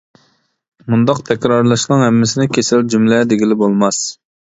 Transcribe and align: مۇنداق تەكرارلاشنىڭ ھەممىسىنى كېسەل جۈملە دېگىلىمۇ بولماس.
مۇنداق 0.93 1.19
تەكرارلاشنىڭ 1.27 2.01
ھەممىسىنى 2.05 2.47
كېسەل 2.57 2.81
جۈملە 2.95 3.21
دېگىلىمۇ 3.33 3.59
بولماس. 3.65 4.01